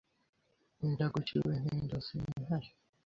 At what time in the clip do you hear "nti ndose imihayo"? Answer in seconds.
1.63-2.71